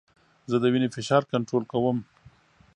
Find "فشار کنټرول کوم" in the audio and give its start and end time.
0.95-1.97